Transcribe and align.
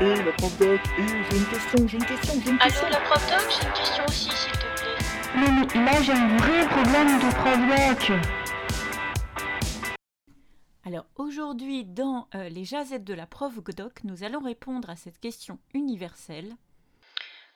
Et 0.00 0.16
la 0.24 0.32
prof 0.32 0.58
doc, 0.58 0.80
et 0.98 1.06
j'ai 1.06 1.36
une 1.36 1.46
question, 1.46 1.86
j'ai 1.86 1.96
une 1.98 2.04
question, 2.04 2.34
j'ai 2.44 2.50
une 2.50 2.58
question. 2.58 2.86
Allô, 2.86 2.94
la 2.94 3.00
prof 3.02 3.30
doc, 3.30 3.48
j'ai 3.48 3.64
une 3.64 3.72
question 3.74 4.04
aussi, 4.08 4.28
s'il 4.28 4.50
te 4.50 4.58
plaît. 4.58 4.96
Mais 5.36 5.84
là, 5.84 6.02
j'ai 6.02 6.12
un 6.12 6.36
vrai 6.36 6.66
problème 6.66 7.18
de 7.20 7.30
prof 7.36 8.08
doc. 8.10 8.18
Alors 10.84 11.04
aujourd'hui, 11.14 11.84
dans 11.84 12.26
euh, 12.34 12.48
les 12.48 12.64
jazettes 12.64 13.04
de 13.04 13.14
la 13.14 13.26
prof 13.26 13.54
doc, 13.54 14.02
nous 14.02 14.24
allons 14.24 14.40
répondre 14.40 14.90
à 14.90 14.96
cette 14.96 15.20
question 15.20 15.60
universelle. 15.74 16.56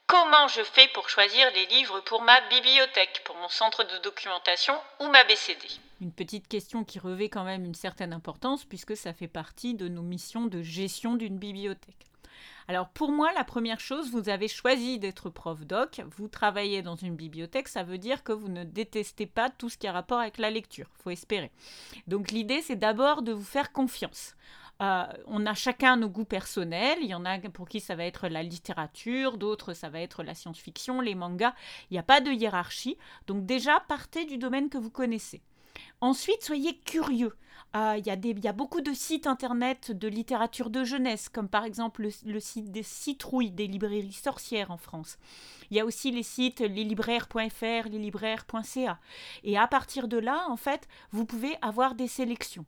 Comment 0.06 0.46
je 0.46 0.62
fais 0.62 0.88
pour 0.94 1.08
choisir 1.10 1.44
les 1.54 1.66
livres 1.66 2.00
pour 2.06 2.22
ma 2.22 2.40
bibliothèque, 2.50 3.20
pour 3.24 3.34
mon 3.36 3.48
centre 3.48 3.82
de 3.82 4.02
documentation 4.04 4.74
ou 5.00 5.08
ma 5.08 5.24
BCD 5.24 5.66
Une 6.00 6.12
petite 6.12 6.46
question 6.46 6.84
qui 6.84 7.00
revêt 7.00 7.28
quand 7.28 7.44
même 7.44 7.64
une 7.64 7.74
certaine 7.74 8.12
importance 8.12 8.64
puisque 8.64 8.96
ça 8.96 9.12
fait 9.12 9.26
partie 9.26 9.74
de 9.74 9.88
nos 9.88 10.02
missions 10.02 10.46
de 10.46 10.62
gestion 10.62 11.16
d'une 11.16 11.36
bibliothèque. 11.36 12.06
Alors 12.68 12.88
pour 12.88 13.12
moi, 13.12 13.32
la 13.34 13.44
première 13.44 13.80
chose, 13.80 14.10
vous 14.10 14.28
avez 14.28 14.48
choisi 14.48 14.98
d'être 14.98 15.30
prof 15.30 15.64
doc, 15.64 16.02
vous 16.16 16.28
travaillez 16.28 16.82
dans 16.82 16.96
une 16.96 17.16
bibliothèque, 17.16 17.68
ça 17.68 17.82
veut 17.82 17.98
dire 17.98 18.22
que 18.22 18.32
vous 18.32 18.48
ne 18.48 18.64
détestez 18.64 19.26
pas 19.26 19.50
tout 19.50 19.68
ce 19.68 19.78
qui 19.78 19.86
a 19.86 19.92
rapport 19.92 20.20
avec 20.20 20.38
la 20.38 20.50
lecture, 20.50 20.88
faut 21.02 21.10
espérer. 21.10 21.50
Donc 22.06 22.30
l'idée, 22.30 22.62
c'est 22.62 22.76
d'abord 22.76 23.22
de 23.22 23.32
vous 23.32 23.44
faire 23.44 23.72
confiance. 23.72 24.34
Euh, 24.80 25.04
on 25.26 25.44
a 25.44 25.54
chacun 25.54 25.96
nos 25.96 26.08
goûts 26.08 26.24
personnels. 26.24 26.98
Il 27.00 27.08
y 27.08 27.14
en 27.14 27.24
a 27.24 27.38
pour 27.40 27.68
qui 27.68 27.80
ça 27.80 27.96
va 27.96 28.04
être 28.04 28.28
la 28.28 28.42
littérature, 28.42 29.36
d'autres 29.36 29.74
ça 29.74 29.88
va 29.88 30.00
être 30.00 30.22
la 30.22 30.34
science-fiction, 30.34 31.00
les 31.00 31.14
mangas. 31.14 31.54
Il 31.90 31.94
n'y 31.94 31.98
a 31.98 32.04
pas 32.04 32.20
de 32.20 32.30
hiérarchie. 32.30 32.96
Donc 33.26 33.44
déjà, 33.44 33.80
partez 33.88 34.24
du 34.24 34.38
domaine 34.38 34.68
que 34.68 34.78
vous 34.78 34.90
connaissez. 34.90 35.42
Ensuite, 36.00 36.42
soyez 36.42 36.76
curieux. 36.78 37.34
Euh, 37.76 37.96
il 37.98 38.06
y, 38.06 38.48
a 38.48 38.52
beaucoup 38.52 38.80
de 38.80 38.94
sites 38.94 39.26
internet 39.26 39.92
de 39.92 40.08
littérature 40.08 40.70
de 40.70 40.84
jeunesse, 40.84 41.28
comme 41.28 41.48
par 41.48 41.64
exemple 41.64 42.08
le, 42.24 42.40
site 42.40 42.70
des 42.72 42.82
citrouilles 42.82 43.50
des 43.50 43.66
librairies 43.66 44.12
sorcières 44.12 44.70
en 44.70 44.78
France. 44.78 45.18
Il 45.70 45.76
y 45.76 45.80
a 45.80 45.84
aussi 45.84 46.10
les 46.10 46.22
sites 46.22 46.60
leslibraires.fr, 46.60 47.88
leslibraires.ca. 47.88 48.98
Et 49.44 49.58
à 49.58 49.66
partir 49.66 50.08
de 50.08 50.16
là, 50.16 50.46
en 50.48 50.56
fait, 50.56 50.88
vous 51.10 51.26
pouvez 51.26 51.56
avoir 51.60 51.94
des 51.94 52.08
sélections. 52.08 52.64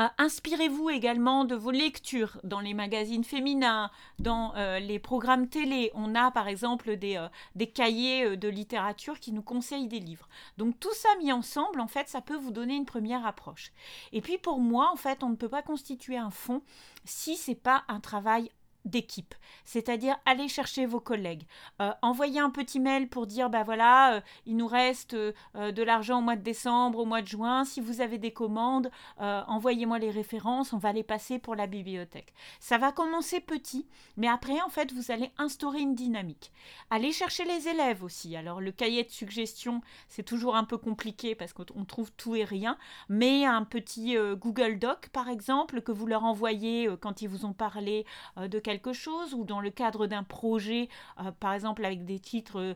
Euh, 0.00 0.06
inspirez-vous 0.18 0.90
également 0.90 1.44
de 1.44 1.54
vos 1.54 1.70
lectures 1.70 2.38
dans 2.44 2.60
les 2.60 2.74
magazines 2.74 3.24
féminins, 3.24 3.90
dans 4.18 4.54
euh, 4.56 4.78
les 4.78 4.98
programmes 4.98 5.48
télé. 5.48 5.90
On 5.94 6.14
a 6.14 6.30
par 6.30 6.48
exemple 6.48 6.96
des, 6.96 7.16
euh, 7.16 7.28
des 7.54 7.68
cahiers 7.68 8.36
de 8.36 8.48
littérature 8.48 9.20
qui 9.20 9.32
nous 9.32 9.42
conseillent 9.42 9.88
des 9.88 10.00
livres. 10.00 10.28
Donc 10.58 10.78
tout 10.80 10.94
ça 10.94 11.08
mis 11.18 11.32
ensemble, 11.32 11.80
en 11.80 11.88
fait, 11.88 12.08
ça 12.08 12.20
peut 12.20 12.36
vous 12.36 12.52
donner 12.52 12.74
une 12.74 12.86
première 12.86 13.26
approche. 13.26 13.72
Et 14.12 14.20
puis 14.20 14.38
pour 14.38 14.60
moi, 14.60 14.90
en 14.92 14.96
fait, 14.96 15.22
on 15.22 15.30
ne 15.30 15.36
peut 15.36 15.48
pas 15.48 15.62
constituer 15.62 16.16
un 16.16 16.30
fond 16.30 16.62
si 17.04 17.36
c'est 17.36 17.54
pas 17.54 17.84
un 17.88 18.00
travail 18.00 18.50
d'équipe, 18.84 19.34
c'est-à-dire 19.64 20.16
aller 20.26 20.48
chercher 20.48 20.86
vos 20.86 21.00
collègues, 21.00 21.44
euh, 21.80 21.92
envoyer 22.02 22.40
un 22.40 22.50
petit 22.50 22.80
mail 22.80 23.08
pour 23.08 23.26
dire 23.26 23.48
bah 23.48 23.62
voilà, 23.62 24.14
euh, 24.14 24.20
il 24.46 24.56
nous 24.56 24.66
reste 24.66 25.14
euh, 25.14 25.32
de 25.54 25.82
l'argent 25.82 26.18
au 26.18 26.22
mois 26.22 26.36
de 26.36 26.42
décembre, 26.42 26.98
au 26.98 27.04
mois 27.04 27.22
de 27.22 27.28
juin, 27.28 27.64
si 27.64 27.80
vous 27.80 28.00
avez 28.00 28.18
des 28.18 28.32
commandes, 28.32 28.90
envoyez-moi 29.18 29.98
les 29.98 30.10
références, 30.10 30.72
on 30.72 30.78
va 30.78 30.92
les 30.92 31.02
passer 31.02 31.38
pour 31.38 31.54
la 31.54 31.66
bibliothèque. 31.66 32.34
Ça 32.60 32.78
va 32.78 32.92
commencer 32.92 33.40
petit, 33.40 33.86
mais 34.16 34.28
après 34.28 34.60
en 34.62 34.68
fait 34.68 34.92
vous 34.92 35.10
allez 35.10 35.30
instaurer 35.38 35.80
une 35.80 35.94
dynamique. 35.94 36.52
Allez 36.90 37.12
chercher 37.12 37.44
les 37.44 37.68
élèves 37.68 38.02
aussi. 38.02 38.36
Alors 38.36 38.60
le 38.60 38.72
cahier 38.72 39.04
de 39.04 39.10
suggestion, 39.10 39.80
c'est 40.08 40.22
toujours 40.22 40.56
un 40.56 40.64
peu 40.64 40.78
compliqué 40.78 41.34
parce 41.34 41.52
qu'on 41.52 41.84
trouve 41.84 42.10
tout 42.12 42.34
et 42.34 42.44
rien, 42.44 42.76
mais 43.08 43.44
un 43.44 43.64
petit 43.64 44.16
Google 44.36 44.78
Doc 44.78 45.08
par 45.08 45.28
exemple 45.28 45.82
que 45.82 45.92
vous 45.92 46.06
leur 46.06 46.24
envoyez 46.24 46.88
quand 47.00 47.22
ils 47.22 47.28
vous 47.28 47.44
ont 47.44 47.52
parlé 47.52 48.04
de 48.36 48.58
chose 48.92 49.34
ou 49.34 49.44
dans 49.44 49.60
le 49.60 49.70
cadre 49.70 50.06
d'un 50.06 50.22
projet, 50.22 50.88
euh, 51.20 51.30
par 51.32 51.52
exemple 51.52 51.84
avec 51.84 52.04
des 52.04 52.18
titres 52.18 52.60
euh, 52.60 52.74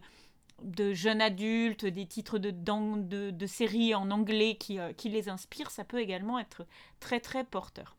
de 0.63 0.93
jeunes 0.93 1.21
adultes, 1.21 1.85
des 1.85 2.07
titres 2.07 2.39
de, 2.39 2.51
de, 2.51 3.47
séries 3.47 3.95
en 3.95 4.11
anglais 4.11 4.57
qui, 4.57 4.79
euh, 4.79 4.93
qui, 4.93 5.09
les 5.09 5.29
inspirent, 5.29 5.71
ça 5.71 5.85
peut 5.85 6.01
également 6.01 6.39
être 6.39 6.67
très 7.01 7.21
très 7.21 7.45
porteur. 7.45 7.97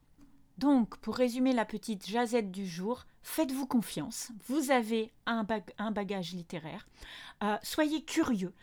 Donc, 0.57 0.97
pour 0.97 1.15
résumer 1.15 1.53
la 1.53 1.65
petite 1.65 2.07
jazette 2.07 2.51
du 2.51 2.65
jour, 2.65 3.05
faites-vous 3.21 3.67
confiance, 3.67 4.31
vous 4.47 4.71
avez 4.71 5.11
un, 5.27 5.45
un 5.77 5.91
bagage 5.91 6.33
littéraire, 6.33 6.87
soyez 7.61 8.03
curieux, 8.03 8.53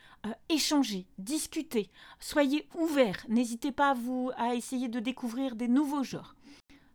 échangez, 0.48 1.06
discutez, 1.18 1.90
soyez 2.18 2.66
ouverts, 2.74 3.24
n'hésitez 3.28 3.70
pas 3.70 3.90
à, 3.90 3.94
vous, 3.94 4.32
à 4.36 4.56
essayer 4.56 4.88
de 4.88 4.98
découvrir 4.98 5.54
des 5.54 5.68
nouveaux 5.68 6.02
genres. 6.02 6.34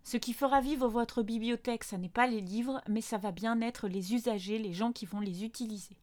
Ce 0.04 0.18
qui 0.18 0.34
fera 0.34 0.62
vivre 0.62 0.88
votre 0.88 1.22
bibliothèque, 1.22 1.84
ça 1.84 1.98
n'est 1.98 2.10
pas 2.10 2.26
les 2.26 2.42
livres, 2.42 2.82
mais 2.88 3.02
ça 3.02 3.18
va 3.18 3.32
bien 3.32 3.62
être 3.62 3.88
les 3.88 4.14
usagers, 4.14 4.58
les 4.58 4.74
gens 4.74 4.92
qui 4.92 5.06
vont 5.06 5.20
les 5.20 5.44
utiliser. 5.44 5.96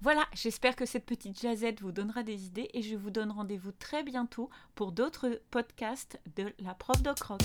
Voilà, 0.00 0.24
j'espère 0.34 0.74
que 0.74 0.86
cette 0.86 1.06
petite 1.06 1.40
jazette 1.40 1.80
vous 1.80 1.92
donnera 1.92 2.22
des 2.22 2.46
idées 2.46 2.68
et 2.74 2.82
je 2.82 2.96
vous 2.96 3.10
donne 3.10 3.30
rendez-vous 3.30 3.72
très 3.72 4.02
bientôt 4.02 4.50
pour 4.74 4.90
d'autres 4.90 5.40
podcasts 5.50 6.20
de 6.34 6.52
la 6.58 6.74
prof 6.74 7.02
de 7.02 7.12
croc. 7.12 7.40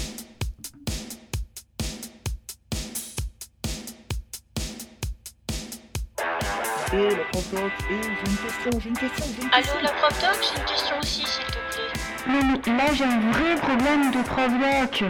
Et 6.93 7.09
la 7.09 7.25
prof 7.25 7.51
doc, 7.51 7.71
et 7.91 8.01
j'ai 8.01 8.09
une 8.09 8.37
question, 8.37 8.79
j'ai 8.79 8.89
une 8.89 8.97
question, 8.97 9.25
j'ai 9.25 9.43
une 9.43 9.49
question. 9.49 9.73
Allô, 9.75 9.83
la 9.83 9.91
prof 9.91 10.21
doc, 10.21 10.39
j'ai 10.41 10.59
une 10.59 10.65
question 10.65 10.99
aussi, 10.99 11.25
s'il 11.25 11.45
te 11.45 11.51
plaît. 11.51 12.31
Non, 12.31 12.41
mais 12.65 12.77
là, 12.77 12.93
j'ai 12.93 13.03
un 13.03 13.31
vrai 13.31 13.55
problème 13.57 14.11
de 14.11 14.23
prof 14.23 14.51
doc. 14.57 15.03